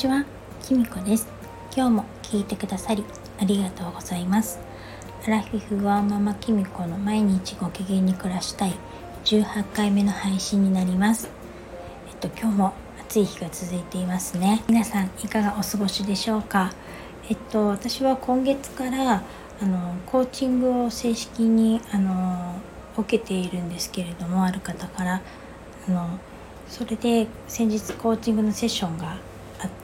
[0.00, 0.24] ちは、
[0.62, 1.28] きみこです。
[1.76, 3.04] 今日も聞いてくださり
[3.38, 4.58] ありがとうございます。
[5.26, 8.72] アラフィフワーママきみこの毎日ご機嫌に暮らしたい
[9.26, 11.28] 18回目の配信になります。
[12.08, 14.62] えっと今日も暑い日が続いていますね。
[14.68, 16.72] 皆さんいかがお過ごしでしょうか？
[17.28, 19.22] えっと私は今月から
[19.60, 22.54] あのコーチングを正式にあの
[22.96, 25.20] 受けているんですけれどもある方から
[25.86, 26.08] あの
[26.70, 29.28] それで先日コーチングのセッションが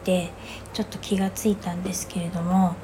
[0.06, 0.30] て
[0.72, 2.76] ちょっと気がついたんですけれども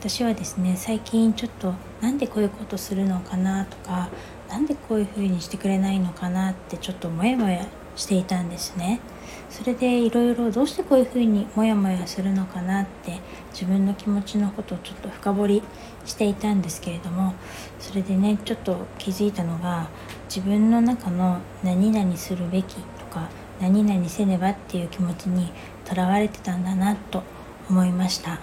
[0.00, 4.08] 私はですね最近ちょっとなんでこういうことするのかなとか
[4.48, 9.00] 何でこういう風にしてくれないのかなってちょっとモヤモヤしていたんですね。
[9.48, 13.20] それでいろいろどうしてこういう風にモヤモヤするのかなって
[13.52, 15.62] 自分の気持ちのことをちょっと深掘り
[16.04, 17.34] していたんですけれども
[17.78, 19.88] それでねちょっと気づいたのが
[20.28, 23.28] 自分の中の何々するべきとか
[23.60, 25.52] 何々せねばっていう気持ちに
[25.84, 27.22] とらわれてたんだなと
[27.68, 28.38] 思いました。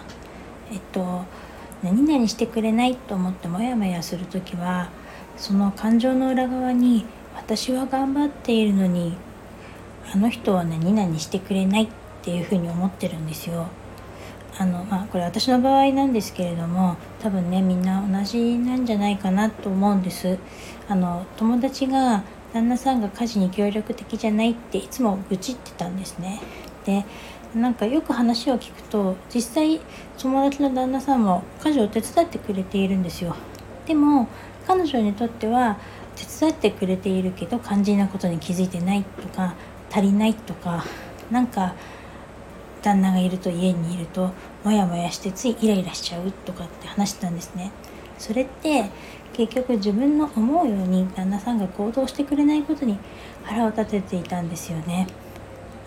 [0.72, 1.26] えっと
[1.84, 4.90] 何々してくれないと思ってモヤモヤする時は
[5.38, 9.18] その感情の裏側に私は頑張っているのに
[10.14, 11.88] あの人は何々してくれないっ
[12.22, 13.68] ていうふうに思ってるんですよ。
[14.60, 20.38] あのまあこれ私の場合なんですけれども多分ねみんな同じなんじゃないかなと思うんです。
[20.88, 26.42] あの友達が旦那さんが家事に協力的じゃないっていつも愚痴ってたんですね。
[26.86, 27.06] で
[27.56, 29.82] なんかよく話を聞くと実際
[30.18, 33.36] 友達の旦那さんも家事を手伝ってくれているんですよ。
[33.86, 34.28] でも
[34.68, 35.78] 彼女にとっては
[36.16, 39.56] 手伝ってくれているけど肝心なことに気づいてないとか
[39.92, 40.86] 足りないとか
[41.30, 41.74] なんか
[42.82, 44.32] 旦那がいると家にいると
[44.64, 47.72] モヤモヤしてついイライラしちゃうとかって話してたんですね。
[48.18, 48.90] それって
[49.34, 52.98] 結局自分の思うように旦那さんが行動してくれないことに
[53.44, 55.08] 腹を立てていたんですよね。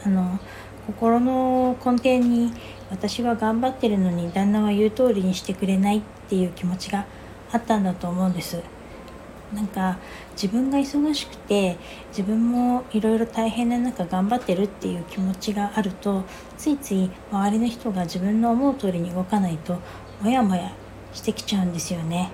[0.05, 0.39] あの
[0.87, 2.53] 心の根底に
[2.91, 7.07] 私は頑張ってるのに旦那は言う通りにしてくれないっていう気持ちが
[7.53, 8.63] あったんだと思うんです。
[9.55, 9.98] なんか
[10.33, 11.77] 自分が忙しくて
[12.08, 16.25] 自分もいろいろ大変な中頑張ってるっていう気持ちがあると
[16.58, 19.79] ついつい周りの人が自分の思う通りに動かないと
[20.20, 20.73] モヤモヤ
[21.13, 22.31] してきちゃうんですよね。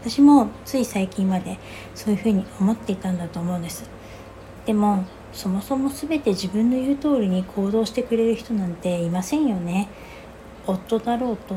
[0.00, 1.58] 私もつい最近まで
[1.94, 3.90] そういうふうに思っていたんだと思うんです。
[4.64, 5.04] でも
[5.36, 9.88] そもそも全て自分の言う通りに行動してくれる人なんていませんよね
[10.66, 11.54] 夫だろうと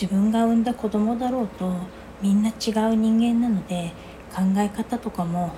[0.00, 1.72] 自分が産んだ子供だろうと
[2.20, 3.92] みんな違う人間なので
[4.30, 5.52] 考え方とかも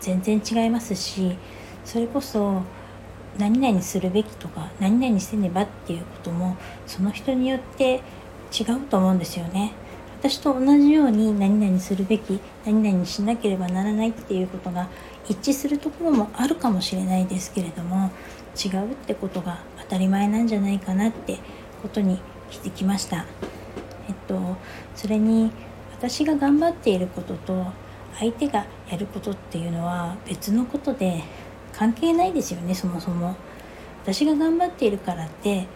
[0.00, 1.36] 全然違いますし
[1.84, 2.62] それこそ
[3.38, 6.56] 何々するべきとか何々せねばっていうことも
[6.88, 8.02] その人によって
[8.52, 9.72] 違うと思うんですよね。
[10.18, 14.88] 私と同じように何々するべき何々しなければならないっていうことが
[15.28, 18.10] 一致するところもあるかもしれないですけれども
[18.56, 21.38] 違うってことが当たり前なんじゃないかなって
[21.82, 22.20] ことに
[22.50, 23.26] 気づきました。
[24.08, 24.56] えっと
[24.94, 25.50] それに
[25.92, 27.66] 私が頑張っていることと
[28.18, 31.22] 相手がやることっていうのは別のことで
[31.72, 33.36] 関係ないですよねそもそも。
[34.02, 35.66] 私が頑張っているからって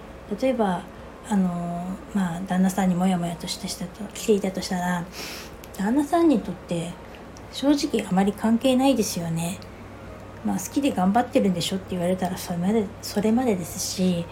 [0.40, 0.82] 例えば
[1.28, 1.84] あの
[2.14, 5.04] まあ旦那さんにモヤモヤとしてしたと来ていたとしたら
[5.76, 6.92] 旦那さんにとって
[7.52, 9.58] 正直あまり関係ないですよね。
[10.44, 14.24] まあ、好きで頑張ってるんでしょって言われたらそれまでそれまでですし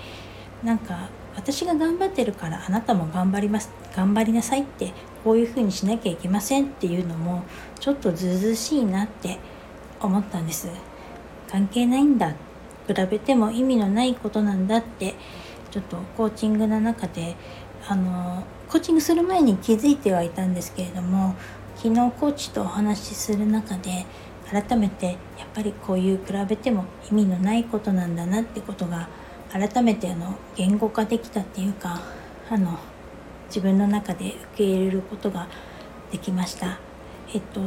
[0.64, 4.92] なんか私が頑張ってるからあなたも頑張ります頑張りなさいって
[5.22, 7.44] こういうふうにしなきゃいけませんっていうのも
[7.78, 9.38] ちょっとずうずうしいなって
[10.00, 10.68] 思ったんです
[11.50, 12.34] 関係ないんだ
[12.86, 15.14] 比べても意味のないことなんだって
[15.70, 17.36] ちょっとコーチングの中で
[17.86, 21.36] あのコーチングする前に気づいてはいたんですけれども
[21.78, 24.04] 昨日コーチとお話しする中で
[24.50, 25.16] 改めてやっ
[25.54, 29.08] ぱりこういう比べても意味のないことなんだなってことが
[29.52, 32.00] 改めてあの言語化できたっていうか
[32.50, 32.80] あの
[33.46, 35.46] 自分の中で受け入れることが
[36.10, 36.80] できました。
[37.32, 37.60] えっと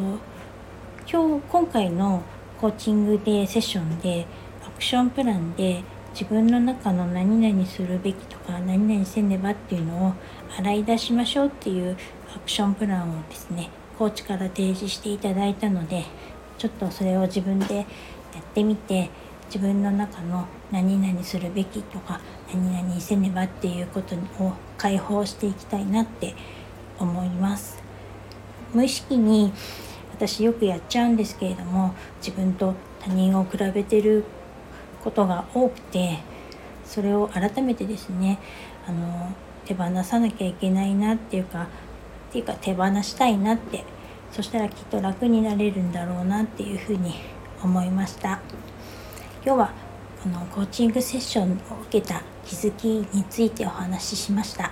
[1.09, 2.21] 今日今回の
[2.59, 4.25] コーチングでセッションで
[4.67, 10.13] アクションプランで自分の中の何々するべきとか何々せねばっていうのを
[10.57, 11.95] 洗い出しましょうっていう
[12.35, 13.69] アクションプランをですね
[14.01, 16.05] コーチから提示していただいたので
[16.57, 17.85] ちょっとそれを自分でやっ
[18.55, 19.11] てみて
[19.45, 22.19] 自分の中の何々するべきとか
[22.51, 26.33] 何々せねばっていうことを解放していきたいなって
[26.97, 27.77] 思います。
[28.73, 29.53] 無意識に
[30.11, 31.93] 私よくやっちゃうんですけれども
[32.25, 34.23] 自分と他人を比べてる
[35.03, 36.17] ことが多くて
[36.85, 38.39] それを改めてですね
[38.87, 39.31] あの
[39.65, 41.67] 手放さなきゃいけないなっていうか
[42.31, 43.83] っていうか手放したいなって。
[44.31, 47.15] そしたらきっと楽になれるんだろうなっていうふうに
[47.61, 48.39] 思いました。
[49.45, 49.73] 今日は
[50.23, 54.71] このコーチングセッションを受けた気づきについてお話ししました。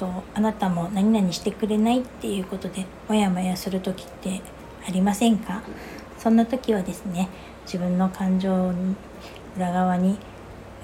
[0.00, 4.40] とあなたも何々してくれないっていうことでモヤモヤする時って
[4.84, 5.62] ありませんか？
[6.18, 7.28] そんな時はですね
[7.66, 8.96] 自分の感情に
[9.56, 10.18] 裏側に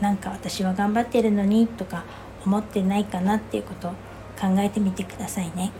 [0.00, 2.04] なんか私は頑張ってるのにとか
[2.44, 3.90] 思ってないかなっていうこと
[4.40, 5.72] 考えてみてくださいね。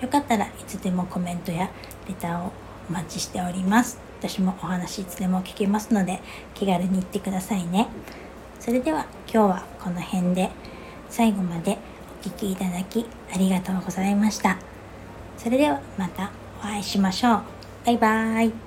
[0.00, 1.70] よかったらいつでもコメントや
[2.08, 2.52] レターを
[2.88, 3.98] お待ちしております。
[4.18, 6.20] 私もお話いつでも聞けますので
[6.54, 7.88] 気軽に言ってくださいね。
[8.60, 10.50] それでは今日はこの辺で
[11.08, 11.78] 最後まで
[12.20, 14.58] お聴きいただきありがとうございました。
[15.36, 16.30] それではまた
[16.60, 17.42] お会いしましょう。
[17.86, 18.65] バイバーイ。